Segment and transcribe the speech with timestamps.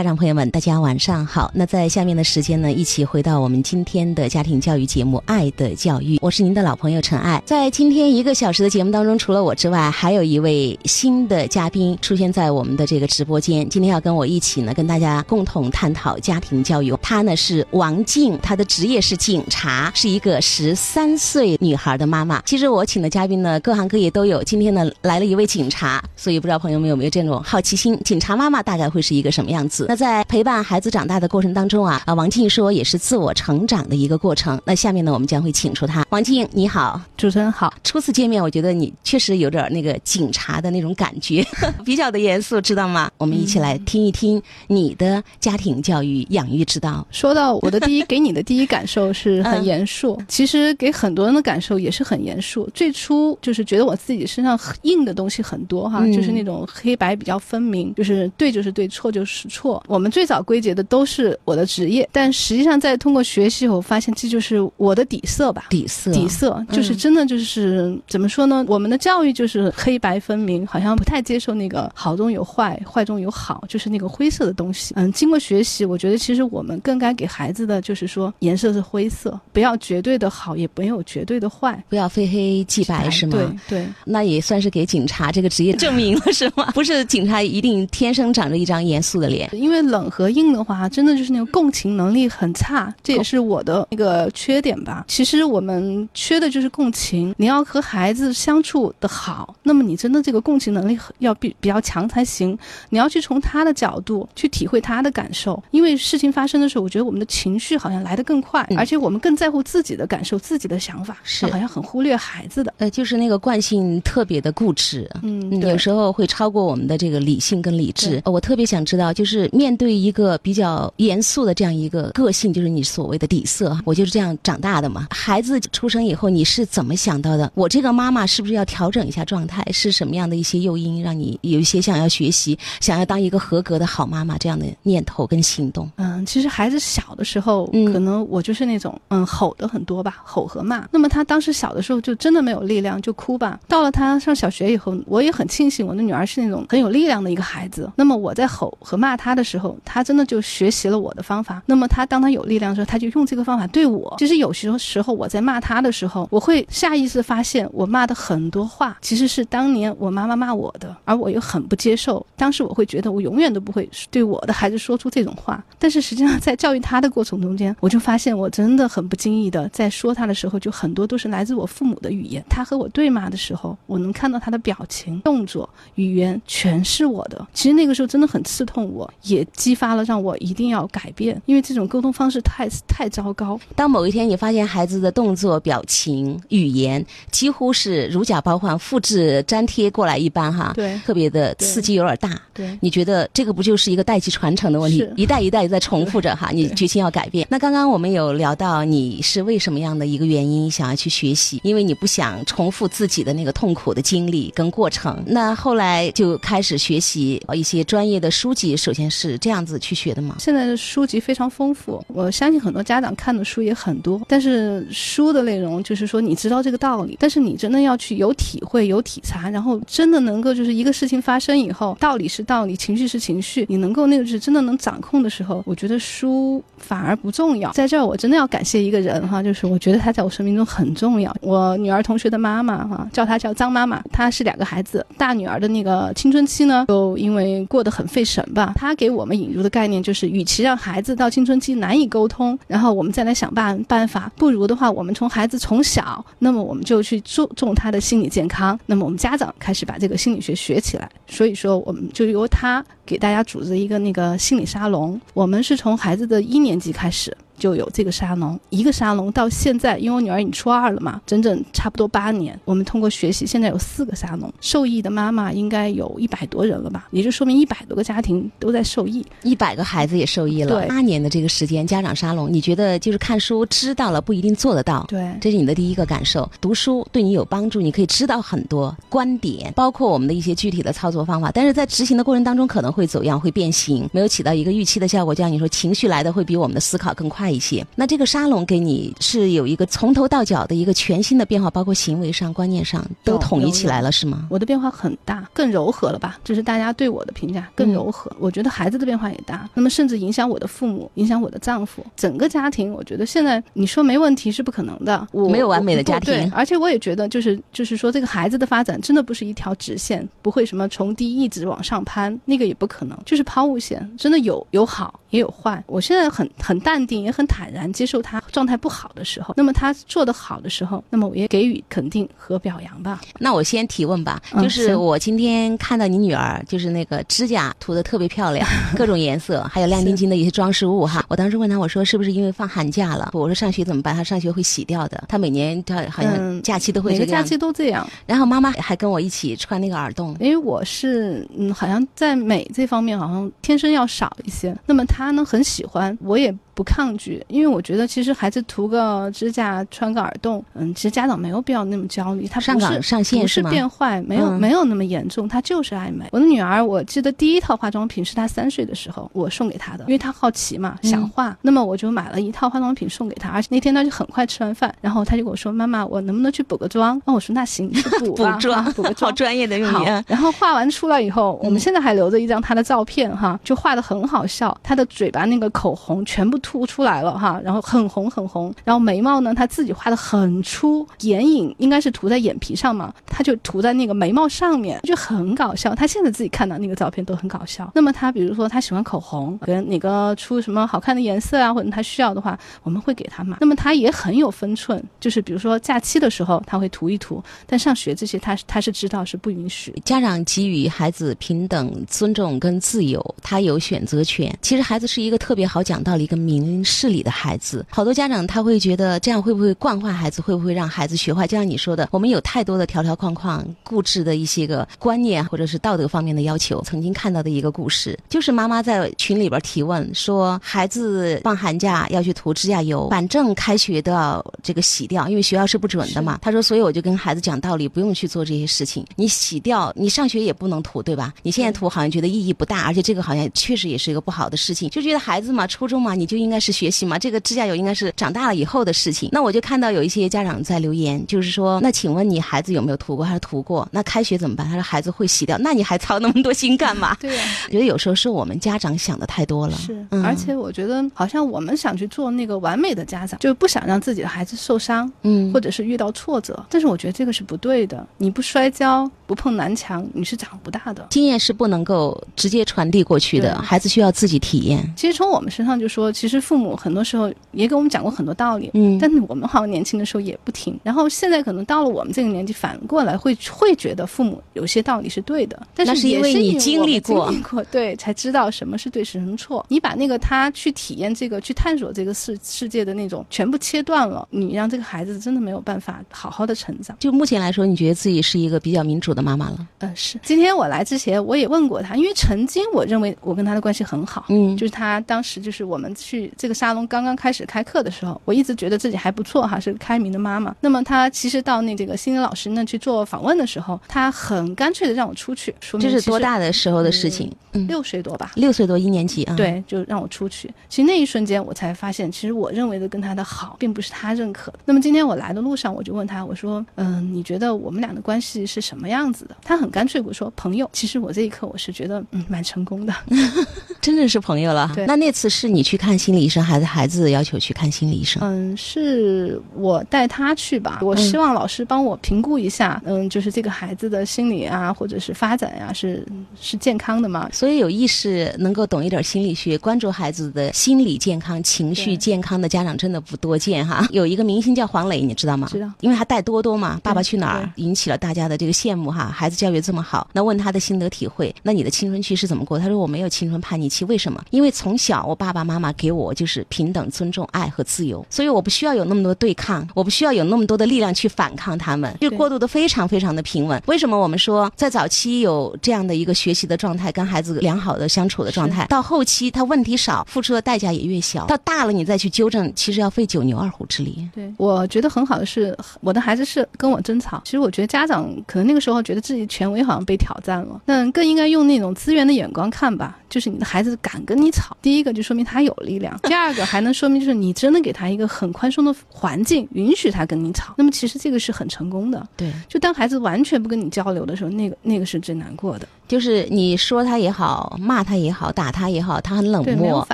[0.00, 1.50] 家长朋友们，大家晚上好。
[1.54, 7.42] 那在下面的时间呢，一起回到我们今天的家庭教育节目《爱的教育》，我是您的老朋友陈爱。
[7.44, 13.68] 在今天一个小时的节目当中，除了我之外，还有一位新的嘉宾出现在我们的这个直播间。
[13.68, 16.96] 今天要跟我一起呢，跟大家共同探讨家庭教育。
[17.02, 22.40] 她呢是王静，她的职业是警察，是一个十三岁女孩的妈妈。
[22.46, 24.42] 其实我请的嘉宾呢，各行各业都有。
[24.44, 28.00] 今天呢，来了一位警察，所以不知道朋友们有没有这种好奇心？
[28.02, 29.88] 警察妈妈大概会是一个什么样子？
[29.90, 34.62] 那在陪伴孩子长大的过程当中啊，啊，王静说也是自我成长的一个过程。
[34.64, 36.06] 那下面呢，我们将会请出她。
[36.10, 37.74] 王静，你好，主持人好。
[37.82, 41.44] 初次见面，我觉得你确实有点那个警察的那种感觉，
[41.84, 43.10] 比较的严肃，知道吗？
[43.18, 47.04] 我们一起来听一听你的家庭教育养育之道。
[47.10, 52.70] 说到我的第一， 给你的第一感受是很严肃，其实给很多人的感受也是很严肃。
[52.72, 59.79] 最初就是觉得我自己身上硬的东西很多哈，就是那种黑白比较分明，就是对就是对，错就是错。
[59.86, 65.66] 我们最早归结的都是我的职业，但实际上在通过学习，我发现这就是我的底色吧。
[65.70, 68.64] 底色，底色就是真的就是怎么说呢？
[68.68, 74.92] 我们的教育就是黑白分明，好像不太接受那个好中有坏，坏中有好，就是那个灰色的东西。
[74.96, 83.36] 嗯，经过学习，我觉得其实我们更该给孩子的就是说，颜色是灰色，不要绝对的好，也没有绝对的坏，不要非黑即白，是吗？
[83.68, 86.70] 对对，那也算是给警察这个职业证明了，是吗？
[86.74, 95.04] 不是警察一定天生长着一张严肃的脸，因为冷和硬的话，真的就是那个共情能力很差，这也是我的那个缺点吧。
[95.06, 102.58] 其实我们缺的就是共情，你要和孩子相处的好，那么你真的这个共情能力要比比较强才行。
[102.88, 112.72] 你要去从他的角度去体会他的感受，因为事情发生的时候，我觉得我们的情绪好像来得更快，而且我们更在乎自己的感受、自己的想法，是好像很忽略孩子的。
[112.78, 118.22] 呃，就是那个惯性特别的固执，嗯，有时候会超过我们的这个理性跟理智。
[118.24, 125.06] 我特别想知道，就是面对一个比较严肃的这样一个个性，就是你所谓的底色，我就是这样长大的嘛。
[125.10, 127.50] 孩子出生以后，你是怎么想到的？
[127.54, 129.64] 我这个妈妈是不是要调整一下状态？
[129.72, 135.90] 是什么样的一些诱因，让你有一些想要学习、想要当一个合格的好妈妈这样的念头跟行动？
[135.96, 140.86] 嗯，其实孩子小的时候，可能我就是那种嗯吼的很多吧，吼和骂。
[140.90, 143.58] 那么他当时小的时候就真的没有力量，就哭吧。
[143.68, 147.90] 到了他上小学以后，我也很庆幸我的女儿是那种很有力量的一个孩子。
[147.96, 151.62] 那么我在吼和骂他的的时候，他真的就学习了我的方法。
[151.64, 154.14] 那么他当他有力量的时候，他就用这个方法对我。
[154.18, 162.24] 其实有时候时候我在骂他的时候，我会下意识发现我骂的很多话其实是当年我妈妈骂我的，而我又很不接受。
[162.36, 165.64] 当时我会觉得我永远都不会对我的孩子说出这种话。
[165.78, 172.44] 但是实际上在教育他的过程中间，我就发现我真的很不经意的在说他的时候，就很多都是来自我父母的语言。
[172.48, 177.46] 他和我对骂的时候，我能看到他的表情、动作、语言全是我的。
[177.54, 183.58] 其实那个时候真的很刺痛，我也激发了让我一定要改变，因为这种沟通方式太太糟糕。
[183.74, 192.40] 当某一天你发现孩子的动作、表情、语言几乎是如假包换、复制粘贴过来一般，哈，对，特别的刺激有点大。
[192.52, 195.06] 对，你觉得这个不就是一个代际传承的问题？
[195.16, 197.46] 一代一代在重复着哈，你决心要改变。
[197.50, 201.60] 那刚刚我们有聊到你是为什么样的一个原因想要去学习？
[201.62, 205.22] 因为你不想重复自己的那个痛苦的经历跟过程。
[205.26, 210.36] 那后来就开始学习一些专业的书籍，首先是是这样子去学的吗？
[210.38, 214.20] 现在的书籍非常丰富，我相信很多家长看的书也很多。
[214.26, 227.70] 但是书的内容就是说你知道这个道理，但是你真的要去有体会、有体察，然后真的能够就是一个事情发生以后，道理是道理，情绪是情绪，你能够那个是真的能掌控的时候，我觉得书反而不重要。
[227.72, 231.34] 在这儿我真的要感谢一个人哈，就是我觉得他在我生命中很重要。
[231.42, 251.08] 我女儿同学的妈妈哈，叫她叫张妈妈，她是两个孩子，大女儿的那个青春期呢，就因为过得很费神吧，她给我们引入的概念就是，与其让孩子到青春期难以沟通，然后我们再来想办办法，不如的话，我们从孩子从小，那么我们就去注重他的心理健康，那么我们家长开始把这个心理学学起来。
[251.26, 257.36] 所以说，我们就由他给大家组织一个那个心理沙龙，我们是从孩子的一年级开始。
[257.60, 262.58] 就有这个沙龙，一个沙龙到现在，因为我女儿已经初二了嘛，整整差不多八年。
[262.64, 267.06] 我们通过学习，现在有四个沙龙，受益的妈妈应该有一百多人了吧？
[267.10, 270.74] 也就说明一百多个家庭都在受益，一百个孩子也受益了。
[270.74, 275.04] 对，八年的这个时间，家长沙龙，你觉得就是看书知道了不一定做得到？
[275.06, 276.50] 对，这是你的第一个感受。
[276.62, 285.34] 读书对你有帮助，你可以知道很多观点，包括我们的一些具体的操作方法，但是在执行的过程当中可能会走样，会变形，没有起到一个预期的效果。
[285.34, 287.49] 就像你说，情绪来的会比我们的思考更快。
[287.50, 287.86] 一些。
[287.94, 294.46] 那这个沙龙给你是有一个从头到脚的一个全新的变化，包括行为上、观念上都统一起来了，是吗？
[294.50, 296.38] 我的变化很大，更柔和了吧？
[296.44, 298.30] 这是大家对我的评价，更柔和。
[298.38, 302.92] 我觉得孩子的变化也大，那么甚至影响我的父母，影响我的丈夫，整个家庭。
[302.92, 306.32] 我觉得现在你说没问题是不可能的，我没有完美的家庭。
[306.32, 315.82] 对，而且我也觉得就是就是说这个孩子的发展真的不是一条直线，不会什么从低一直往上攀，那个也不可能，就是抛物线，真的有有好也有坏。
[315.86, 323.20] 我现在很很淡定，也很坦然接受他状态不好的时候，那么他做得好的时候，那么我也给予肯定和表扬吧。
[323.38, 328.66] 那我先提问吧，就是我今天看到你女儿，就是那个指甲涂的特别漂亮，
[328.96, 331.24] 各种颜色，还有亮晶晶的一些装饰物哈。
[331.28, 333.30] 我当时问她，我说是不是因为放寒假了？
[333.32, 334.14] 我说上学怎么办？
[334.14, 338.06] 她上学会洗掉的，她每年她好像假期都会每个假期都这样。
[338.26, 344.76] 然后妈妈还跟我一起穿那个耳洞，因为我是嗯，好像在美这方面好像天生要少一些。
[344.86, 346.54] 那么她呢很喜欢，我也。
[346.80, 352.48] 不抗拒，因为我觉得其实孩子涂个指甲、穿个耳洞，嗯，其实家长没有必要那么焦虑。
[352.48, 356.24] 他上岗上线是变坏，没有没有那么严重，他就是爱美。
[356.32, 363.50] 我的女儿，我记得第一套化妆品是她三岁的时候我送给她的，因为她好奇嘛，想画，那么我就买了一套化妆品送给她。
[363.50, 377.60] 而且那天她就很快吃完饭，然后她就跟我说：“妈妈，我能不能去补个妆？”那我说：“那行，补补妆， 补个妆，好专业的用语。”然后画完出来以后，我们现在还留着一张她的照片哈，就画的很好笑，她的嘴巴那个口红全部凸出来了哈。
[377.64, 385.94] 然后很红很红，然后眉毛呢，他自己画的很粗，眼影应该是涂在眼皮上嘛，他就涂在那个眉毛上面，就很搞笑。
[385.96, 387.90] 他现在自己看到那个照片都很搞笑。
[387.92, 393.56] 那么他比如说他喜欢口红，跟哪个出什么好看的颜色啊，或者他需要的话，我们会给他买。
[393.60, 399.92] 那么他也很有分寸，就是比如说假期的时候他会涂一涂，但上学这些他他是知道是不允许。
[400.04, 404.56] 家长给予孩子平等尊重跟自由，他有选择权。
[404.62, 407.30] 其实孩子是一个特别好讲道理、一个明事理的。
[407.30, 410.42] 孩子，好多家长他会觉得这样会不会惯坏孩子？
[410.42, 411.46] 会不会让孩子学坏？
[411.46, 416.82] 就像你说的，我们有太多的条条框框、固执的一些个观念，或者是道德方面的要求。
[416.82, 426.38] 曾经看到的一个故事，就是妈妈在群里边提问说，孩子放寒假要去涂指甲油，反正开学都要这个洗掉，因为学校是不准的嘛。
[426.42, 429.06] 他说，所以我就跟孩子讲道理，不用去做这些事情。
[429.16, 431.32] 你洗掉，你上学也不能涂，对吧？
[431.42, 437.30] 你现在涂好像觉得意义不大，而且这个好像确实也是一个不好的事情，就觉得孩子嘛，初中嘛，你就应该是学习嘛，这。
[437.30, 439.28] 个指甲油应该是长大了以后的事情。
[439.30, 443.24] 那我就看到有一些家长在留言，就是说，那请问你孩子有没有涂过？
[443.24, 443.88] 他说涂过。
[443.92, 444.66] 那开学怎么办？
[444.66, 445.56] 他说孩子会洗掉。
[445.58, 447.16] 那你还操那么多心干嘛？
[447.22, 449.76] 对呀，觉得有时候是我们家长想的太多了。
[449.76, 456.66] 是，而且我觉得好像我们想去做那个完美的家长，就是不想让自己的孩子受伤，嗯，或者是遇到挫折。
[456.68, 458.04] 但是我觉得这个是不对的。
[458.18, 461.06] 你不摔跤，不碰南墙，你是长不大的。
[461.10, 464.92] 经验是不能够直接传递过去的，孩子需要自己体验。
[464.96, 468.00] 其实从我们身上就说，其实父母很多时候也给我们讲。
[468.00, 477.30] 过很多道理，嗯，但是我们好像年轻的时候也不听，然后现在可能到了我们这个年纪，反过来会会觉得父母有些道理是对的，但是因为你经历过，
[477.70, 479.66] 对，才知道什么是对，什么错。
[479.68, 486.96] 你把那个他去体验这个、去探索这个世世界的那种全部切断了，你让这个孩子真的没有办法好好的成长。
[487.00, 489.68] 就目前来说，你觉得自己是一个比较民主的妈妈了？
[489.80, 490.18] 嗯，是。
[490.22, 498.80] 今天我来之前，我也问过他，因为曾经我认为我跟他的关系很好，嗯，就是他当时就是我们去这个沙龙刚刚开始开课的时候，我一直觉得。
[498.80, 500.56] 自己还不错哈，是个开明的妈妈。
[500.62, 505.54] 那么她其实到那这个心理老师那去做访问的时候，她很干脆的让我出去。
[505.60, 507.30] 说这是多大的时候的事情？
[507.68, 508.32] 六岁多吧。
[508.36, 509.36] 六岁多一年级啊。
[509.36, 510.48] 对，就让我出去。
[510.70, 514.60] 其实那一瞬间我才发现，其实我认为的跟他的好，并不是他认可的。
[514.64, 519.36] 那么今天我来的路上，我就问他，我说，嗯，你觉得我们俩的关系是什么样子的？
[519.42, 520.66] 他很干脆，我说朋友。
[520.72, 522.94] 其实我这一刻我是觉得，嗯，蛮成功的，
[523.82, 524.72] 真的是朋友了。
[524.74, 524.86] 对。
[524.86, 528.22] 那那次是你去看心理医生，还是孩子要求去看心理医生？
[528.22, 528.56] 嗯。
[528.56, 536.06] 是我带他去吧，我希望老师帮我评估一下，嗯，就是这个孩子的心理啊，或者是发展呀，是
[536.40, 537.28] 是健康的吗？
[537.32, 543.86] 所以有意识能够懂一点心理学，关注孩子的心理健康、情绪健康的家长真的不多见哈。
[543.92, 545.48] 有一个明星叫黄磊，你知道吗？
[545.50, 549.06] 知道，因为他带多多嘛，《爸爸去哪儿》引起了大家的这个羡慕哈。
[549.06, 552.58] 孩子教育这么好，那问他的心得体会，那你的青春期是怎么过？
[552.58, 554.22] 他说我没有青春叛逆期，为什么？
[554.30, 558.84] 因为从小我爸爸妈妈给我就是平等、尊重、爱和自由，所以我不需要有。
[558.90, 563.62] 那么多对抗，我不需要有那么多的力量去反抗他们，就过渡的非常非常的平稳。
[563.66, 571.24] 为什么我们说在早期有这样的一个学习的状态，跟孩子良好的相处的状态，到后期他问题少，付出的代价也越小。
[571.26, 574.08] 到大了你再去纠正，其实要费九牛二虎之力。
[574.12, 577.22] 对，我觉得很好的是，我的孩子是跟我争吵。
[577.24, 582.98] 其实我觉得家长可能那个时候觉得自己权威好像被挑战了，那更应该用那种资源的眼光看吧。
[583.10, 590.54] 就是你的孩子敢跟你吵，第一个就说明他有力量， 第二个还能说明就是你真的给他一个很宽松的环境，允许他跟你吵。
[590.56, 592.06] 那么其实这个是很成功的。
[592.16, 595.68] 对，就当孩子完全不跟你交流的时候，那个那个是最难过的。
[595.88, 599.84] 就是你说他也好，骂他也好，打他也好，他很冷漠。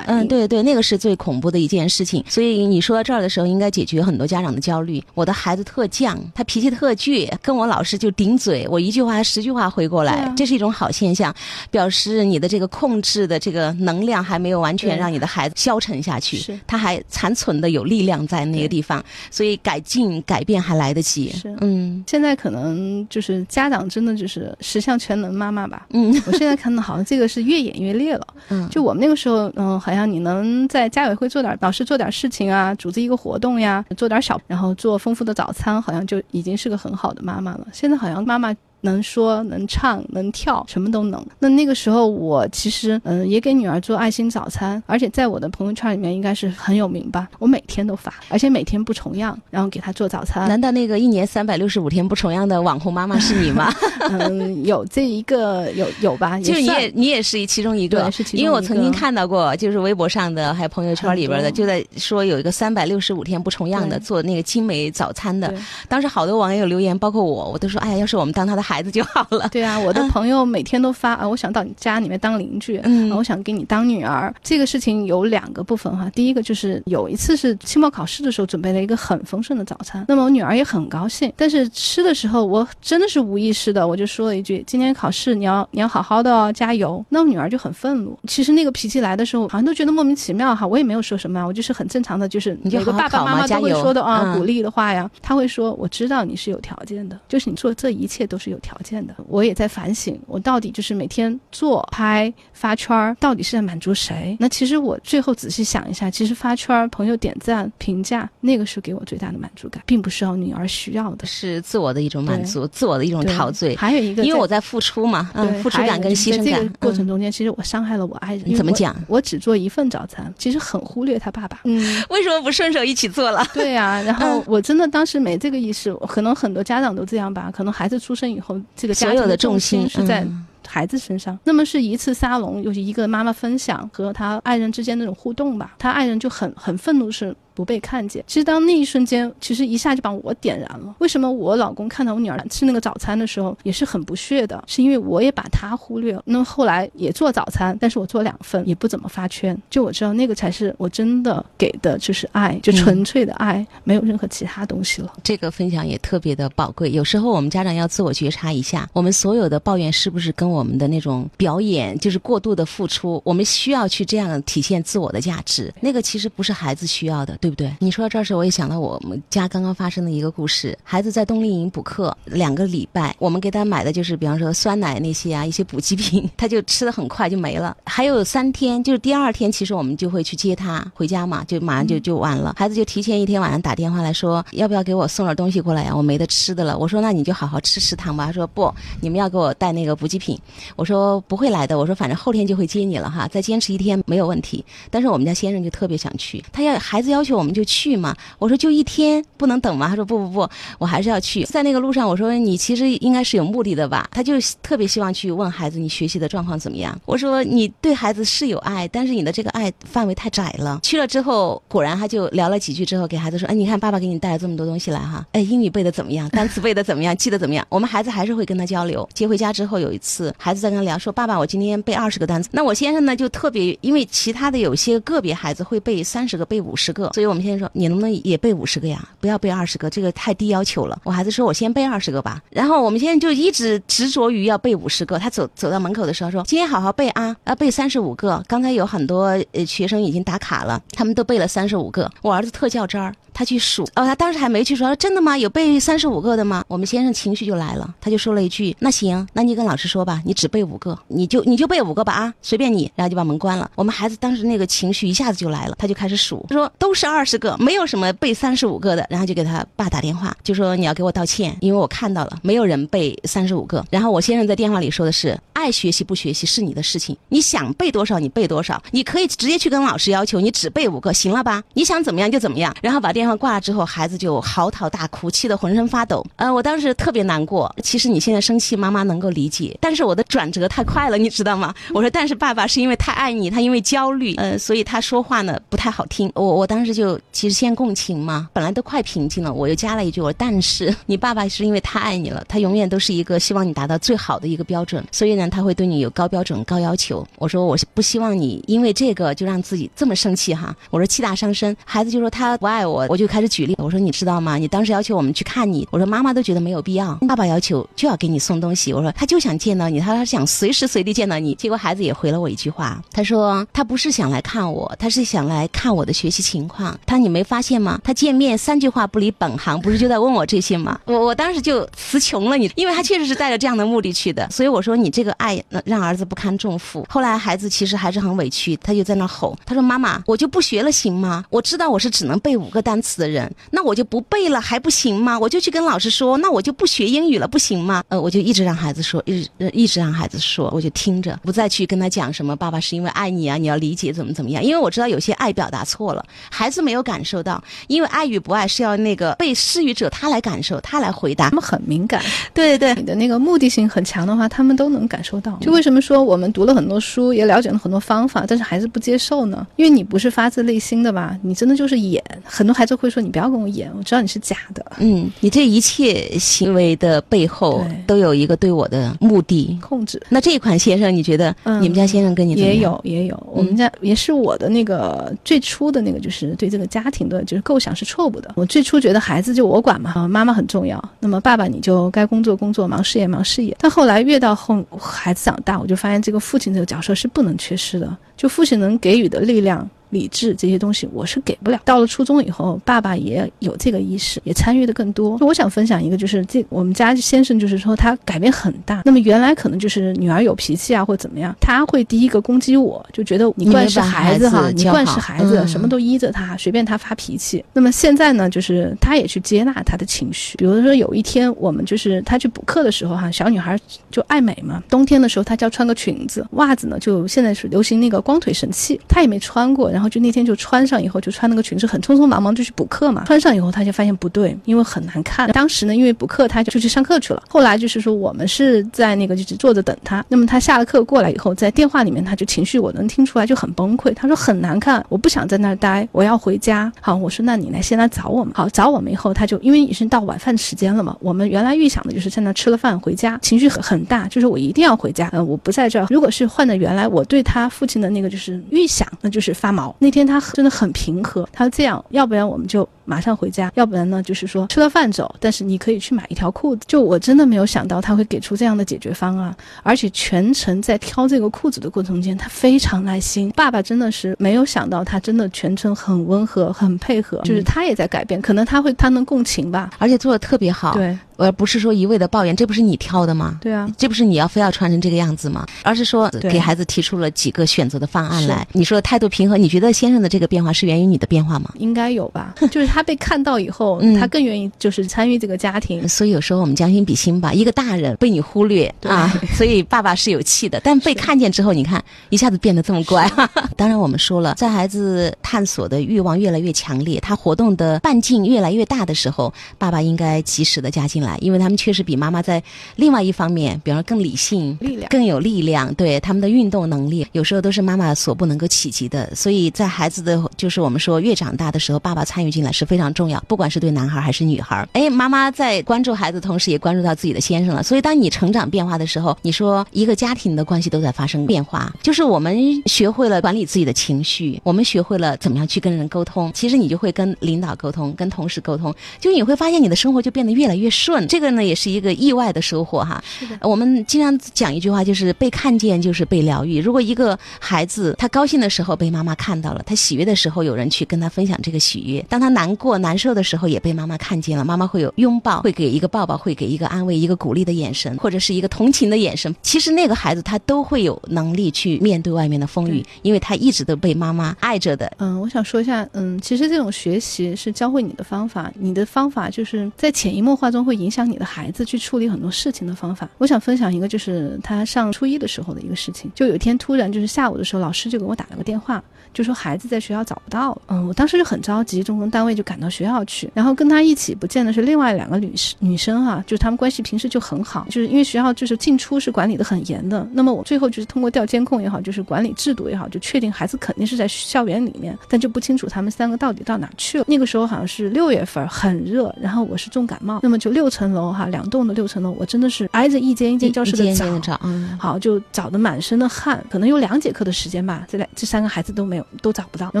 [0.06, 2.22] 嗯，对对，那个是最恐怖的一件事情。
[2.28, 5.02] 所以你说到这儿的时候，应该解决很多家长的焦虑。
[5.14, 11.34] 我的孩子特犟，他脾气特倔，跟我老是就顶嘴，我一句话十句话回过来，啊这是一种好现象，
[11.70, 21.30] 表示你的这个控制的这个能量还没有完全让你的孩子消沉下去是，他还残存的有力量在那个地方，所以改进改变还来得及。
[21.30, 25.86] 是嗯现在可能就是家长真的就是十项全能妈妈吧。
[25.90, 28.26] 嗯我现在看到好像这个是越演越烈了。
[28.48, 37.66] 嗯，就我们那个时候，嗯，好像你能在家委会做点，老师做点事情啊，组织一个活动呀，做点小，然后做丰富的早餐，好像就已经是个很好的妈妈了。
[37.72, 38.54] 现在好像妈妈。
[38.86, 41.22] 能说能唱能跳，什么都能。
[41.38, 47.28] 那那个时候，我其实嗯也给女儿做爱心早餐，而且在我的朋友圈里面应该是很有名吧。
[47.38, 50.48] 我每天都发，而且每天不重样，然后给她做早餐。
[50.48, 53.72] 难道那个一年三百六十五天不重样的网红妈妈是你吗？
[54.10, 56.38] 嗯，有这一个有有吧？
[56.40, 65.52] 就是你也你也是其中一个对，是其中因为我曾经看到过，就是微博上的还有朋友圈里边的，就在说有一个三百六十五天不重样的做那个精美早餐的，
[65.88, 69.48] 当时好多网友留言，包括我，我都说，哎呀，要是我们当他的孩子就好了。
[69.50, 74.34] 对啊，我的朋友每天都发啊，我想到你家里面当邻居，嗯啊，我想给你当女儿。
[74.42, 88.18] 这个事情有两个部分哈，第一个就是有一次是期末考试的时候准备了一个很丰盛的早餐，那么我女儿也很高兴，但是吃的时候我真的是无意识的，我就说了一句：“今天考试你要你要好好的哦，加油。”那我女儿就很愤怒。
[88.26, 104.36] 其实那个脾气来的时候，好像都觉得莫名其妙哈，我也没有说什么啊，我就是很正常的，就是你就每个爸爸妈妈都会说的啊，嗯鼓励的话呀，他会说：“我知道你是有条件的，就是你做这一切都是有条件的。”我也在反省，我到底就是每天做、拍、发圈儿，到底是在满足谁？
[104.40, 111.26] 那其实我最后仔细想一下，其实发圈儿、朋友点赞、评价，那个是给我最大的满足感，并不是要女儿需要的。
[111.26, 118.54] 是自我的一种满足，自我的一种陶醉，还有一个，因为我在付出嘛，嗯，对付出感跟牺牲感过程嗯中间，其实我伤害了我爱人。
[118.54, 118.94] 怎么讲？
[119.08, 121.60] 我只做一份早餐，其实很忽略他爸爸。
[121.64, 121.76] 嗯，
[122.10, 123.44] 为什么不顺手一起做了？
[123.54, 127.50] 对呀、然后嗯我真的当时没这个意识，可能很多家长都这样吧。
[127.52, 131.38] 可能孩子出生以后，这个家庭所有的重重心是在嗯孩子身上。
[131.44, 135.74] 那么是一次沙龙，又是一个妈妈分享和她爱人之间那种互动吧。
[135.78, 138.22] 她爱人就很很愤怒，是不被看见。
[138.26, 140.94] 其实当那一瞬间，其实一下就把我点燃了。
[140.98, 144.62] 为什么我老公看到我女儿吃那个早餐的时候也是很不屑的？
[144.66, 146.22] 是因为我也把他忽略了。
[146.26, 149.56] 那么后来也做早餐，但是我做两份，也不怎么发圈。
[149.70, 155.10] 就我知道那个才是我真的给的，就是爱，就纯粹的爱，没有任何其他东西了。
[155.24, 156.90] 这个分享也特别的宝贵。
[156.90, 163.22] 有时候我们家长要自我觉察一下，我们所有的抱怨是不是跟我们的那种表演就是过度的付出？
[163.24, 165.72] 我们需要去这样体现自我的价值。
[165.80, 167.72] 那个其实不是孩子需要的，对不对？
[167.78, 170.76] 你说到这儿时，我也想到我们家刚刚发生的一个故事。
[170.82, 177.76] 孩子在冬令营补课两个礼拜，我们给他买的就是比方说酸奶那些啊，一些补给品， 他就吃的很快就没了。
[177.84, 182.52] 还有三天，就是第二天，其实我们就会去接他回家嘛，就马上就就完了。
[182.58, 185.94] 孩子就提前一天晚上打电话来说，要不要给我送点东西过来呀？
[185.94, 186.76] 我没得吃的了。
[186.76, 188.26] 我说那你就好好吃食堂吧。
[188.26, 190.36] 他说不，你们要给我带那个补给品。
[190.74, 194.64] 我说不会来的，我说反正后天就会接你了哈，再坚持一天没有问题。
[194.90, 198.14] 但是我们家先生就特别想去，他要孩子要求我们就去嘛。
[198.38, 199.88] 我说就一天不能等吗？
[199.88, 201.44] 他说不不不，我还是要去。
[201.44, 204.08] 在那个路上，我说你其实应该是有目的的吧？
[204.10, 206.98] 他就特别希望去问孩子你学习的状况怎么样。
[207.04, 210.80] 我说你对孩子是有爱，但是你的这个爱范围太窄了。
[210.82, 216.28] 去了之后，果然他就聊了几句之后，给孩子说：“哎，你看爸爸给你带了这么多东西来哈，哎，英语背的怎么样？
[216.30, 217.14] 单词背的怎么样？
[217.16, 219.08] 记得怎么样？”我们孩子还是会跟他交流。
[219.14, 229.08] 接回家之后，有一次孩子在跟他聊说：“爸爸，我今天背二十个单词。”那我先生呢就特别，因为其他的有些个别孩子会背三十个、背五十个，所以我们先生说：“你能不能也背五十个呀？
[229.20, 235.18] 不要背二十个，这个太低要求了。”我孩子说：“我先背二十个吧。”然后我们现在就一直执着于要背五十个。
[235.18, 242.10] 他走走到门口的时候说：“今天好好背啊，要背三十五个。”刚才有很多呃学生已经打卡了，他们都背了三十五个。
[242.22, 243.14] 我儿子特较真儿。
[243.36, 245.36] 他去数，哦，他当时还没去说，真的吗？
[245.36, 246.64] 有背三十五个的吗？
[246.68, 253.70] 我们先生情绪就来了，他就说了一句：“那行，那你跟老师说吧，你只背五个，你就你就背五个吧啊，随便你。”然后就把门关了。
[253.74, 259.06] 我们孩子当时那个情绪一下子就来了，他就开始数，他说都是二十个，没有什么背三十五个的。
[259.10, 263.84] 然后就给他爸打电话，就说你要给我道歉，因为我看到了没有人背三十五个。
[263.90, 271.62] 然后我先生在电话里说的是：爱学习不学习是你的事情，你想背多少你背多少，你可以直接去跟老师要求你只背五个，行了吧？
[271.74, 272.74] 你想怎么样就怎么样。
[272.80, 273.25] 然后把电。
[273.26, 276.24] 电话挂了之后，孩子就嚎啕大哭，气得浑身发抖。
[276.36, 277.74] 呃，我当时特别难过。
[277.82, 281.74] 其实你现在生气，妈妈能够理解，但是我的转折太快了，你知道吗？
[281.92, 286.30] 我说，但是爸爸是因为太爱你，他因为焦虑，呃，所以他说话呢不太好听。
[286.36, 297.26] 我我当时就其实先共情嘛，本来都快平静了，我又加了一句，我说，但是你爸爸是因为太爱你了，他永远都是一个希望你达到最好的一个标准，所以呢，他会对你有高标准、高要求。
[297.38, 300.72] 我说，我是不希望你因为这个就让自己这么生气哈。
[300.90, 303.74] 我说气大伤身，孩子就说他不爱，我我就开始举例。
[303.78, 304.58] 我说你知道吗？
[304.58, 308.92] 你当时要求我们去看你，我说妈妈都觉得没有必要，爸爸要求就要给你送东西。
[308.92, 311.54] 我说他就想见到你，他他想随时随地见到你。
[311.54, 316.94] 结果孩子也回了我一句话，他说他不是想来看我，他是想来看我的学习情况。
[317.06, 317.98] 他说你没发现吗？
[318.04, 321.00] 他见面三句话不离本行，不是就在问我这些吗？
[321.06, 324.46] 我我当时就词穷了你，因为他确实是带着这样的目的去的。
[324.50, 327.06] 所以我说你这个爱让儿子不堪重负。
[327.08, 331.42] 后来孩子其实还是很委屈，他就在那吼，他说妈妈，我就不学了行吗？
[331.48, 335.38] 我知道我是只能背五个单词的人，那我就不背了还不行吗？
[335.38, 338.02] 我就去跟老师说，那我就不学英语了不行吗？
[338.08, 351.46] 呃，我就一直让孩子说，一直一直让孩子说，我就听着，不再去跟他讲什么爸爸是因为爱你啊，你要理解怎么怎么样，因为我知道有些爱表达错了，孩子没有感受到，因为爱与不爱是要那个被施予者他来感受，他来回答。
[351.46, 352.20] 他们很敏感，
[352.52, 355.56] 对对对，你的那个目的性很强的话，他们都能感受到。
[355.60, 359.64] 就为什么说我们读了很多书，也了解了很多方法，但是孩子不接受呢？
[359.76, 361.38] 因为你不是发自内心的吧？
[361.42, 362.20] 你真的就是演。
[362.44, 370.20] 很多孩子会说：“你不要跟我演，我知道你是假的。”嗯，你这一切行为的背后都有一个对我的目的控制。
[370.28, 373.46] 那这一款先生，你觉得你们家先生跟你也有也有？
[373.52, 378.52] 我们家也是我的那个最初的那个，就是对这个家庭的就是构想是错误的。
[378.56, 381.02] 我最初觉得孩子就我管嘛，妈妈很重要。
[381.20, 383.76] 那么爸爸你就该工作工作，忙事业忙事业。
[383.80, 388.16] 但后来越到后孩子长大，我就发现这个父亲这个角色是不能缺失的。
[388.36, 389.88] 就父亲能给予的力量。
[390.10, 391.80] 理智这些东西我是给不了。
[391.84, 395.36] 到了初中以后，爸爸也有这个意识，也参与的更多。
[395.40, 399.02] 我想分享一个，就是这我们家先生，就是说他改变很大。
[399.04, 407.64] 那么原来可能就是女儿有脾气啊，或怎么样，他会第一个攻击我，就觉得你惯是孩子哈，你惯是孩子，什么都依着他，随便他发脾气。
[407.72, 410.56] 那么现在呢，就是他也去接纳他的情绪。
[410.56, 413.78] 比如说有一天我们就是他去补课的时候哈，小女孩
[414.10, 419.90] 就爱美嘛，冬天的时候她就要穿个裙子，袜子呢就现在是流行那个光腿神器，她也没穿过。
[419.90, 423.24] 然后就那天就穿上以后，就穿那个裙子，很匆匆忙忙就去补课嘛。
[423.26, 425.50] 穿上以后，他就发现不对，因为很难看。
[425.52, 427.42] 当时呢，因为补课，他就去上课去了。
[427.48, 430.24] 后来就是说，我们是在那个就是坐着等他。
[430.28, 434.12] 那么他下了课过来以后，在电话里面他就情绪我能听出来，就很崩溃。
[434.14, 436.92] 他说很难看，我不想在那儿待，我要回家。
[437.00, 438.52] 好，我说那你来先来找我们。
[438.54, 441.16] 好，找我们以后，他就因为已经到晚饭时间了嘛。
[441.20, 445.28] 我们原来预想的就是在那吃了饭回家，情绪很很大，就是我一定要回家。
[445.32, 446.06] 呃，我不在这儿。
[446.10, 449.85] 如果是换了原来我对他父亲的那个就是预想，那就是发毛。
[449.98, 450.26] 那天。
[450.26, 456.82] 他真的很平和，他说这样，要不然我们就马上回家，要不然呢，就是说吃了饭走，但是你可以去买一条裤子。
[456.88, 463.48] 就我真的没有想到他会给出这样的解决方案，而且全程在挑这个裤子的过程中间，他非常耐心。
[463.54, 470.94] 爸爸真的是没有想到，他真的全程很温和，很配合，就是他也在改变，可能他会他能共情吧，而且做的特别好。
[470.94, 471.16] 对。
[471.38, 473.58] 而不是说一味的抱怨，这不是你挑的吗？
[473.60, 475.66] 对啊，这不是你要非要穿成这个样子吗？
[475.82, 478.66] 而是说给孩子提出了几个选择的方案来。
[478.72, 481.72] 你说态度平和，你觉得先生的这个变化是源于你的变化吗？
[481.78, 486.08] 应该有吧， 就是他被看到以后，他更愿意就是参与这个家庭。
[486.08, 490.80] 所以有时候我们将心比心吧，一个大人被你忽略啊，所以爸爸是有气的。
[490.82, 493.30] 但被看见之后，你看一下子变得这么乖。
[493.76, 502.06] 当然我们说了，在孩子探索的欲望越来越强烈，他活动的半径越来越大的时候，爸爸应该及时的加进来，因为他们确实。
[502.06, 502.62] 比妈妈在
[502.94, 509.34] 另外一方面，比方说更理性、力量更有力量，对他们的运动能力，有时候都是妈妈所不能够企及的。
[509.34, 514.88] 所以在孩子的，就是我们说越长大的时候，爸爸参与进来是非常重要，不管是对男孩还是女孩。
[514.92, 517.82] 哎，妈妈在关注孩子同时，也关注到自己的先生了。
[517.82, 526.52] 所以当你成长变化的时候，你说一个家庭的关系都在发生变化，就是我们学会了管理自己的情绪，我们学会了怎么样去跟人沟通。
[526.54, 531.26] 其实你就会跟领导沟通，跟同事沟通，就你会发现你的生活就变得越来越顺。
[531.26, 531.96] 这个呢，也是一。
[531.96, 533.58] 一个意外的收获哈，是的。
[533.66, 536.78] 我们经常讲一句话，就是被看见就是被疗愈。
[536.78, 549.54] 如果一个孩子他高兴的时候被妈妈看到了，他喜悦的时候有人去跟他分享这个喜悦；当他难过难受的时候也被妈妈看见了，妈妈会有拥抱，会给一个抱抱，会给一个安慰、一个鼓励的眼神，或者是一个同情的眼神。
[549.62, 555.10] 其实那个孩子他都会有能力去面对外面的风雨，因为他一直都被妈妈爱着的。
[555.18, 561.86] 嗯，我想说一下，嗯，其实这种学习是教会你的方法，你的方法就是在潜移默化中会影响你的孩子。
[561.86, 566.28] 去处理很多事情的方法，我想分享一个，就是他上初一的时候的一个事情。
[566.34, 569.00] 就有一天突然就是下午的时候，老师就给我打了个电话，
[569.32, 570.82] 就说孩子在学校找不到了。
[570.88, 580.26] 嗯，我当时就很着急，中公单位就赶到学校去，然后跟他一起不见的是另外两个女生女生哈，就是他们关系平时就很好，就是因为学校就是进出是管理的很严的。
[580.32, 587.24] 那么我最后就是通过调监控也好，就是管理制度也好，就确定孩子肯定是在校园里面，但就不清楚他们三个到底到哪去了。
[587.28, 594.58] 那个时候好像是六月份，很热，然后我是重感冒，那么就六层楼哈，两栋的六层楼，我真的是挨着一间一间教室的找，
[594.98, 599.90] 好就找的满身的汗，可能有两节课的时间吧，这两这三个孩子都没有都找不到。
[599.92, 600.00] 那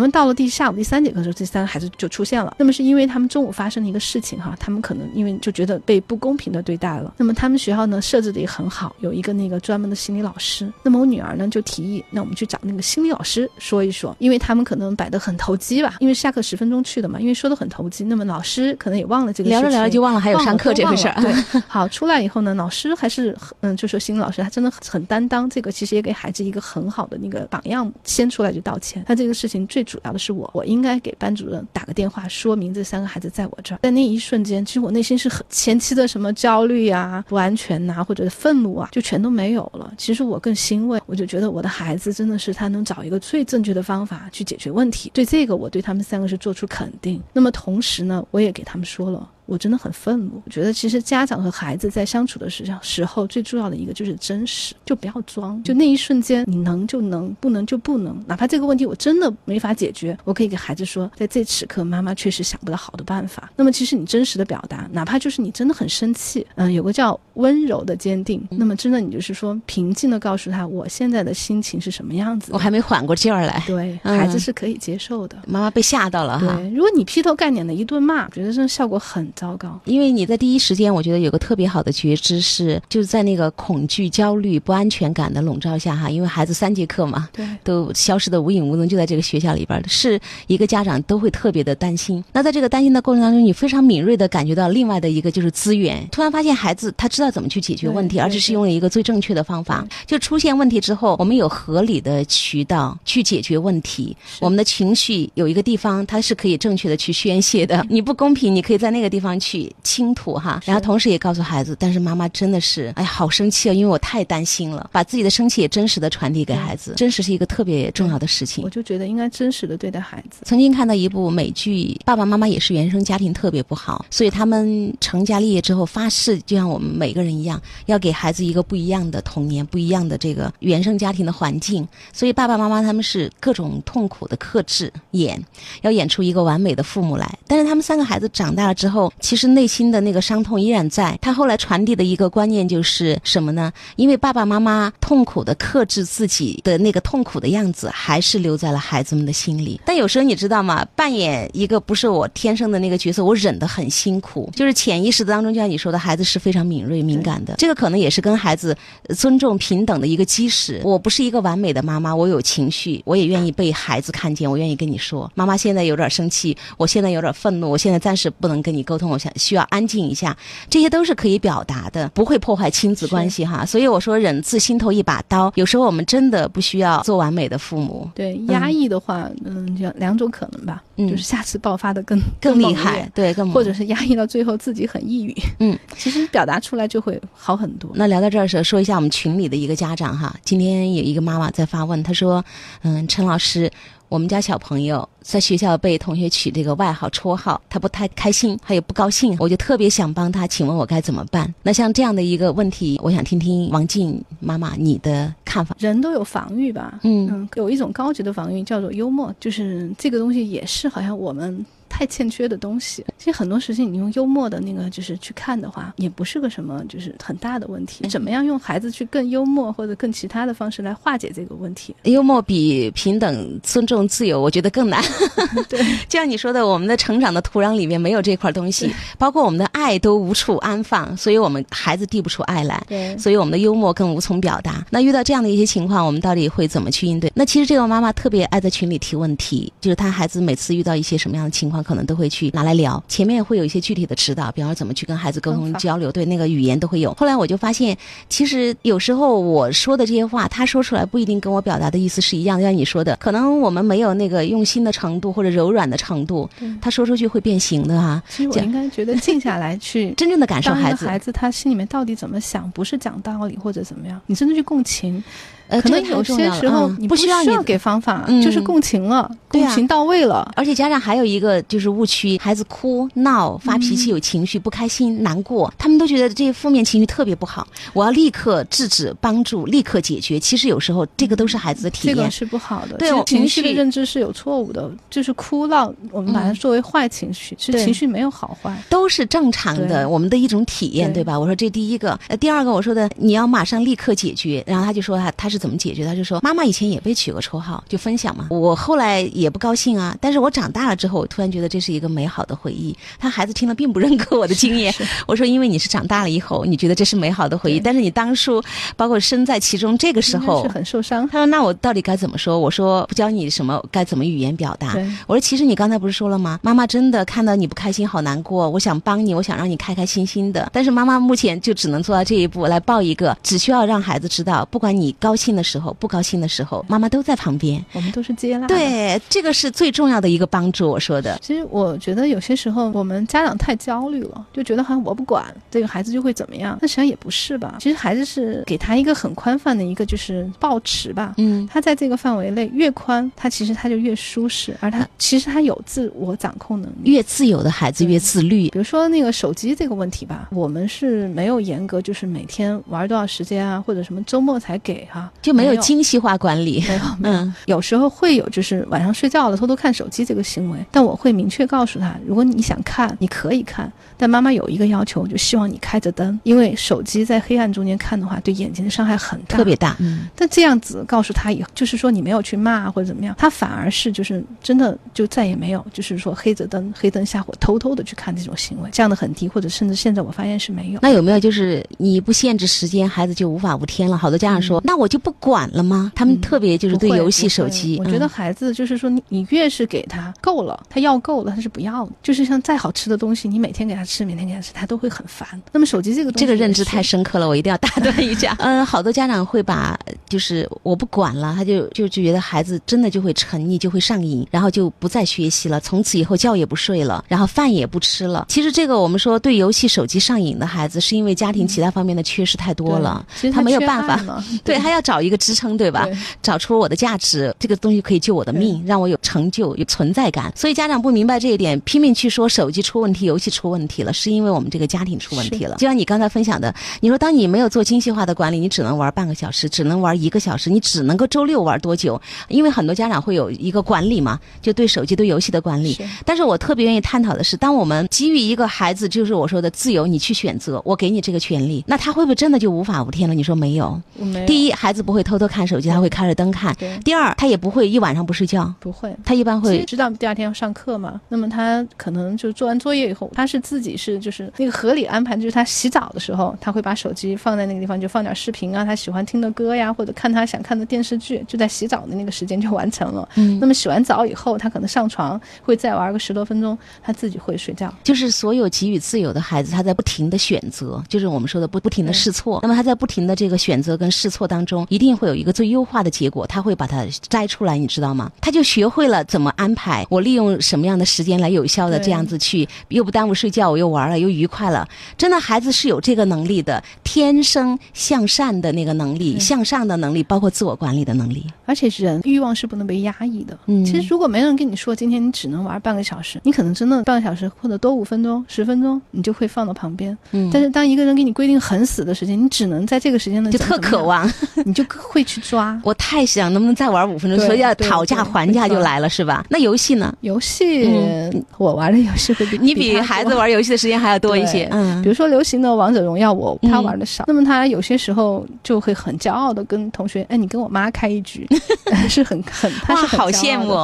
[0.00, 2.54] 么到了第下午第三节课的时候，这三个孩子就出现了。
[2.58, 7.12] 那么是因为他们中午发生了一个事情哈，他们可能因为就觉得被不公平的对待了。
[7.16, 10.72] 那么他们学校呢设置的也很好，有一个那个专门的心理老师。
[10.82, 18.04] 那么我女儿呢就提议，那我们去找那个心理老师说一说，因为他们可能摆的很投机吧，因为下课十分钟去的嘛，因为说的很投机。
[18.04, 21.20] 那么老师可能也忘了这个聊着聊着就忘了还有上课这回事儿。
[21.20, 21.32] 对，
[21.66, 29.02] 好出来以后呢，老师还是嗯就说心理老师他真的很担当，这个其实也给孩子一个很好的那个榜样，先出来就道歉。
[29.06, 33.78] 他这个事情最主要的是我，我应该给班主任打个电话，说明这三个孩子在我这儿。
[33.82, 39.94] 在那一瞬间，其实我内心是很前期的什么焦虑啊、不安全呐，或者愤怒啊，就全都没有了。
[39.96, 45.08] 其实我更欣慰，我就觉得我的孩子真的是他能找一个最正确的方法去解决问题。
[45.14, 47.22] 对这个，我对他们三个是做出肯定。
[47.32, 49.30] 那么同时呢，我也给他们说了。
[49.46, 63.50] 我真的很愤怒，我觉得其实家长和孩子在相处的时时候，最重要的一个就是真实，就不要装，就那一瞬间你能就能，不能就不能，哪怕这个问题我真的没法解决，我可以给孩子说，在这此刻妈妈确实想不到好的办法。
[63.54, 75.36] 那么其实你真实的表达，哪怕就是你真的很生气，嗯，有个叫温柔的坚定，那么真的你就是说平静的告诉他我现在的心情是什么样子，我还没缓过劲儿来，对孩子是可以接受的。
[75.46, 79.24] 妈妈被吓到了哈，对，如果你劈头盖脸的一顿骂，我觉得这效果很。
[79.36, 92.24] 糟糕，因为你在第一时间，我觉得有个特别好的觉知是，就是在那个恐惧、焦虑、不安全感的笼罩下，哈，因为孩子三节课嘛，对，都消失的无影无踪，就在这个学校里边，是一个家长都会特别的担心。
[92.32, 99.86] 那在这个担心的过程当中，你非常敏锐的感觉到另外的一个就是资源，突然发现孩子他知道怎么去解决问题，而且是用了一个最正确的方法。
[100.06, 107.84] 就出现问题之后，我们有合理的渠道去解决问题，我们的情绪有一个地方它是可以正确的去宣泄的。
[107.90, 109.25] 你不公平，你可以在那个地方。
[109.26, 118.62] 方去倾吐哈，然后同时也告诉孩子，但是妈妈真的是哎，好生气啊，因为我太担心了，把自己的生气也真实的传递给孩子，真实是一个特别重要的事情。
[118.62, 120.42] 我就觉得应该真实的对待孩子。
[120.44, 131.86] 曾经看到一部美剧，爸爸妈妈也是原生家庭特别不好，所以他们成家立业之后发誓，就像我们每个人一样，要给孩子一个不一样的童年，不一样的这个原生家庭的环境。
[132.12, 135.42] 所以爸爸妈妈他们是各种痛苦的克制演，
[135.82, 137.26] 要演出一个完美的父母来。
[137.48, 139.12] 但是他们三个孩子长大了之后。
[139.20, 141.18] 其实内心的那个伤痛依然在。
[141.20, 143.72] 他后来传递的一个观念就是什么呢？
[143.96, 149.80] 因为爸爸妈妈痛苦的克制自己的那个痛苦的样子，还是留在了孩子们的心里。
[149.84, 150.86] 但有时候你知道吗？
[150.94, 154.50] 扮演一个不是我天生的那个角色，我忍得很辛苦。
[154.54, 157.54] 就是潜意识当中，就像你说的，孩子是非常敏锐敏感的。
[157.56, 158.76] 这个可能也是跟孩子
[159.16, 160.80] 尊重平等的一个基石。
[160.84, 169.05] 我不是一个完美的妈妈，我有情绪，我也愿意被孩子看见，我愿意跟你说，妈妈现在有点生气，我现在有点愤怒，我现在暂时不能跟你沟通。
[169.08, 170.36] 我想需要安静一下，
[170.68, 173.64] 这些都是可以表达的，不会破坏亲子关系哈。
[173.64, 175.52] 所以我说，忍字心头一把刀。
[175.56, 178.08] 有时候我们真的不需要做完美的父母。
[178.14, 185.34] 对，压抑的话，嗯，就两种可能吧，嗯就是下次爆发的更更厉害，对，更或者是压抑到最后自己很抑郁。
[185.60, 187.90] 嗯， 其实表达出来就会好很多。
[187.94, 192.44] 那聊到这儿的时候，说一下我们群里的一个家长哈，今天有一个妈妈在发问，她说
[192.82, 193.70] ：“嗯，陈老师。”
[194.08, 200.46] 我们家小朋友在学校被同学取这个外号、绰号，他不太开心，他也不高兴，我就特别想帮他。
[200.46, 201.52] 请问我该怎么办？
[201.62, 205.74] 那像这样的一个问题，我想听听王静妈妈你的看法。
[205.78, 207.00] 人都有防御吧？
[207.02, 211.64] 嗯，有一种高级的防御叫做幽默，就是这个东西也是好像我们。
[211.96, 218.06] 太欠缺的东西，其实很多事情你用幽默的那个就是去看的话，也不是个什么就是很大的问题。
[218.08, 221.96] 怎么样用孩子去更幽默或者更其他的方式来化解这个问题？
[222.02, 225.02] 幽默比平等、尊重、自由，我觉得更难。
[225.70, 232.84] 对，就像你说的，我们的成长的土壤里面没有这块东西，包括我们的爱都无处安放，所以我们孩子递不出爱来。
[232.86, 234.84] 对，所以我们的幽默更无从表达。
[234.90, 237.32] 那遇到这样的一些情况，我们到底会怎么去应对？
[237.34, 241.85] 那其实这个妈妈特别爱在群里提问题，就是她孩子每次遇到一些什么样的情况。
[241.86, 247.14] 可能都会去拿来聊，前面会有一些具体的指导，比方说怎么去跟孩子沟通交流，对那个语言都会有。
[247.14, 247.96] 后来我就发现，
[248.28, 252.60] 其实有时候我说的这些话，他说出来不一定跟我表达的意思是一样。
[252.60, 258.20] 像你说的，可能我们没有那个用心的程度或者柔软的程度，他说出去会变形的哈。
[258.28, 265.22] 其实我应该觉得静下来去 真正的感受孩子，孩子他心里面到底怎么想，不是讲道理或者怎么样，你真的去共情。
[265.68, 270.50] 呃，可能有些时候你不需要给方法，嗯就是共情了，共情到位了。
[270.54, 280.38] 而且家长还有一个就是误区，孩子哭闹、发脾嗯气、有情绪、不开心、难过，他们都觉得这些负面情绪特别不好，我要立刻制止、帮助、立刻解决。
[280.38, 282.16] 其实有时候这个都是孩子的体验。
[282.16, 288.76] 这个是不好的，对情绪的认知是有错误的，就是哭闹，我们把它嗯作为坏情绪，其实情绪没有好坏。
[288.88, 291.38] 都是正常的，我们的一种体验，对对吧？
[291.38, 296.04] 我说这第一个，呃，第二个我说的你要马上立刻解决，然后他就说他他是怎么解决？
[296.04, 298.48] 他就说妈妈以前也被取过绰号，就分享嘛。
[298.50, 302.96] 我后来也不高兴啊，但是我长大了之后，我突然觉得这是一个美好的回忆。
[303.18, 304.94] 他孩子听了并不认可我的经验，
[305.26, 308.62] 我说因为你是长大了以后，你觉得这是美好的回忆，但是你当初
[308.96, 311.28] 包括身在其中这个时候是，很受伤。
[311.28, 312.58] 他说那我到底该怎么说？
[312.58, 314.96] 我说不教你什么该怎么语言表达。
[315.26, 316.58] 我说，其实你刚才不是说了吗？
[316.62, 318.68] 妈妈真的看到你不开心，好难过。
[318.68, 320.68] 我想帮你，我想让你开开心心的。
[320.72, 327.84] 但是妈妈目前就只能做到这一步，来抱一个，只需要让孩子知道，不管你高兴的时候、不高兴的时候，妈妈都在旁边。
[327.92, 328.66] 我们都是接纳。
[328.66, 330.88] 对，这个是最重要的一个帮助。
[330.88, 337.76] 我说的，其实我觉得有些时候我们家长太焦虑了，就觉得好像我不管这个孩子就会怎么样，但实际上也不是吧。
[337.80, 341.34] 其实孩子是给他一个很宽泛的一个就是抱持吧。
[341.36, 347.10] 嗯，他在这个范围内越宽，他其实他就越舒适，而他其实他有自我掌控能力。
[347.10, 348.68] 越自由的孩子越自律。
[348.70, 356.84] 比如说那个手机这个问题吧，我们是没有严格，就是每天玩多少时间啊，或者什么周末才给哈、就没有精细化管理。
[356.88, 369.76] 没有没有，嗯有时候会有就是晚上睡觉了偷偷看手机这个行为，但我会明确告诉他，如果你想看，你可以看，但妈妈有一个要求，就希望你开着灯，因为手机在黑暗中间看的话，对眼睛的伤害很大，特别。
[369.76, 381.00] 大，嗯，但这样子告诉他以后，就是说你没有去骂或者怎么样，他反而是就是真的就再也没有，就是说黑着灯、黑灯瞎火、偷偷的去看这种行为，降得很低，或者甚至现在我发现是没有。
[381.02, 384.16] 那有没有就是你不限制时间，孩子就无法无天了？
[384.16, 386.12] 好多家长说，那我就不管了吗？
[386.14, 392.12] 他们嗯特别就是对游戏、手机，我觉得嗯孩子就是说你，你越是给他够了，他要够了，他是不要的。
[392.22, 395.48] 就是像再好吃的东西，你每天给他吃，每天给他吃，他都会很烦。
[395.72, 397.06] 那么手机这个东西，这个认知太。
[397.06, 398.52] 深刻了，我一定要 打断一下。
[398.58, 399.96] 嗯，好多家长会把
[400.28, 408.44] 就是我不管了，他就就就觉得孩子真的就会沉溺，就会上瘾，然后就不再学习了，从此以后觉也不睡了，然后饭也不吃了。
[408.48, 413.24] 其实这个我们说对游戏、手机上瘾的孩子，是因为家庭其他方面的缺失太多了。
[413.52, 416.04] 他没有办法 对他要找一个支撑，对吧？
[416.06, 420.52] 对找出我的价值，这个东西可以救我的命，让我有成就、有存在感。
[420.54, 425.76] 所以家长不明白这一点，拼命去说手机出问题、游戏出问题了，是因为我们这个家庭出问题了。
[425.76, 432.20] 就像你刚才分享的，你说当你没有做精细化的管理，你只能玩半个小时，只能玩一个小时，你只能够周六玩多久？
[432.48, 435.94] 因为很多家长会有一个管理嘛，就对手机、对游戏的管理。
[435.94, 443.34] 是但是我特别愿意探讨的是，当我们给予一个孩子，就是我说的自由，你去选择，我给你这个权利，那他会不会真的就无法无天了？
[443.34, 444.00] 你说没有？
[444.16, 449.16] 没有第一，孩子不会偷偷看手机，他会开着灯看；对第二，他也不会一晚上不睡觉，不会。
[449.24, 463.28] 他一般会知道第二天要上课嘛，那么他可能就做完作业以后，他是自己是就是那个合理安排，就是他洗澡的时候，他会把手机放在那个地方，就放点视频啊，他喜欢听的歌呀，或者看他想看的电视剧，就在洗澡的那个时间就完成了。
[463.36, 467.92] 嗯那么洗完澡以后，他可能上床会再玩个十多分钟，他自己会睡觉。
[468.02, 472.58] 就是所有给予自由的孩子，他在不停的选择，就是我们说的不不停的试错。
[472.62, 478.32] 那么他在不停的这个选择跟试错当中，一定会有一个最优化的结果，他会把它摘出来，你知道吗？
[478.40, 484.88] 他就学会了怎么安排，我利用什么样的时间来有效的这样子去，又不耽误睡觉，我又玩了，又愉快了。
[485.18, 491.44] 真的，孩子是有这个能力的，天生向善的那个能力，向上的能力，包括自我管理的能力。
[491.66, 493.58] 而且人欲望是不能被压抑的。
[493.66, 500.16] 嗯其实如果没人跟你说今天你只能玩半个小时，你可能真的半个小时或者多五分钟、十分钟，你就会放到旁边。
[500.32, 504.26] 嗯但是当一个人给你规定很死的时间，你只能在这个时间内就特渴望。
[504.64, 505.78] 你就会去抓。
[505.84, 509.44] 我太想能不能再玩五分钟，所以要讨价还价就来了，是吧？
[509.50, 510.14] 那游戏呢？
[510.20, 514.68] 游戏，嗯我玩的游戏会比你比孩子玩游戏的时间还要多一些。
[514.70, 521.46] 嗯比如说流行的王者荣耀我，他嗯玩的少，那么他有些时候就会很骄傲的跟同学，哎，你跟我妈开一局，
[522.08, 523.76] 是很很，他，好羡慕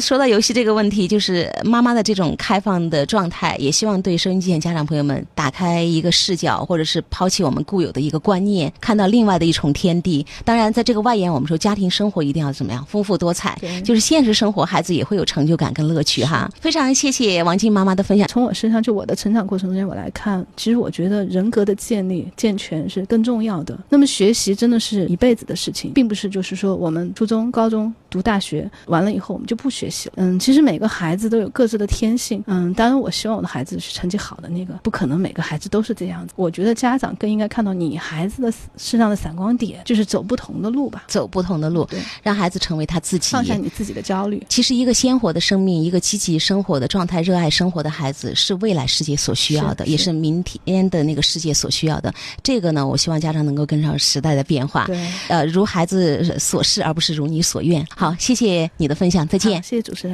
[0.00, 10.24] 说到游戏这个问题，就是妈妈的这种开放的状态，也希望对收音机前家长朋友们打开一个视角，或者是抛弃我们固有的一个观念，看到另外的一重天地。
[10.48, 16.50] 当然，在这个外延，我们说家庭生活一定要怎么样丰富多彩，对就是现实生活，孩子也会有成就感跟乐趣哈。
[16.58, 18.26] 非常谢谢王静妈妈的分享。
[18.28, 23.78] 从我身上，就我的成长过程中间我来看，其实我觉得人格的建立健全是更重要的。
[23.90, 30.14] 那么学习真的是一辈子的事情，并不是就是说我们初中、高中读大学完了以后我们就不学习了。
[30.16, 32.42] 嗯，其实每个孩子都有各自的天性。
[32.46, 36.32] 嗯，当然我希望我的孩子是成绩好的那个，不可能每个孩子都是这样子。
[36.36, 43.32] 我觉得家长更应该看到你孩子的身上的闪光点，就是走不同的路吧，走不同的路，对，让孩子成为他自己。
[43.32, 44.40] 放下你自己的焦虑。
[44.48, 52.14] 其实，一个鲜活的生命，一个积极生活的状态、热爱生活的孩子，是未来世界所需要的，是也是明天的那个世界所需要的。
[52.42, 57.84] 这个呢，我希望家长能够跟上时代的变化，对，呃，如孩子所示，而不是如你所愿。
[57.96, 59.60] 好，谢谢你的分享，再见。
[59.62, 60.06] 谢谢主持人。